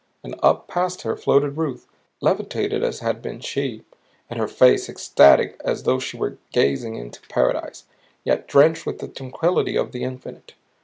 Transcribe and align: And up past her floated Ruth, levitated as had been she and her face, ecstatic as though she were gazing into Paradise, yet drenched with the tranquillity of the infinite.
And 0.23 0.33
up 0.41 0.67
past 0.67 1.03
her 1.03 1.15
floated 1.15 1.57
Ruth, 1.57 1.85
levitated 2.21 2.83
as 2.83 3.01
had 3.01 3.21
been 3.21 3.39
she 3.39 3.83
and 4.31 4.39
her 4.39 4.47
face, 4.47 4.89
ecstatic 4.89 5.61
as 5.63 5.83
though 5.83 5.99
she 5.99 6.17
were 6.17 6.39
gazing 6.51 6.95
into 6.95 7.21
Paradise, 7.27 7.83
yet 8.23 8.47
drenched 8.47 8.87
with 8.87 8.97
the 8.97 9.07
tranquillity 9.07 9.75
of 9.75 9.91
the 9.91 10.03
infinite. 10.03 10.55